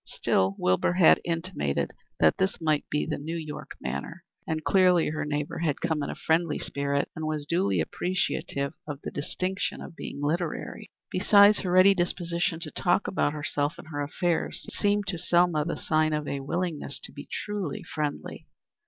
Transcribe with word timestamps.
Still 0.07 0.55
Wilbur 0.57 0.93
had 0.93 1.21
intimated 1.23 1.91
that 2.19 2.39
this 2.39 2.59
might 2.59 2.89
be 2.89 3.05
the 3.05 3.19
New 3.19 3.37
York 3.37 3.73
manner, 3.79 4.23
and 4.47 4.63
clearly 4.63 5.09
her 5.11 5.25
neighbor 5.25 5.59
had 5.59 5.79
come 5.79 6.01
in 6.01 6.09
a 6.09 6.15
friendly 6.15 6.57
spirit 6.57 7.11
and 7.15 7.27
was 7.27 7.45
duly 7.45 7.79
appreciative 7.79 8.73
of 8.87 8.99
the 9.03 9.11
distinction 9.11 9.79
of 9.79 9.95
being 9.95 10.19
literary. 10.19 10.89
Besides, 11.11 11.59
her 11.59 11.71
ready 11.71 11.93
disposition 11.93 12.59
to 12.61 12.71
talk 12.71 13.07
about 13.07 13.33
herself 13.33 13.77
and 13.77 13.89
her 13.89 14.01
affairs 14.01 14.65
seemed 14.71 15.05
to 15.05 15.19
Selma 15.19 15.65
the 15.65 15.77
sign 15.77 16.13
of 16.13 16.27
a 16.27 16.39
willingness 16.39 16.99
to 17.01 17.11
be 17.11 17.29
truly 17.31 17.83
friendly. 17.83 18.47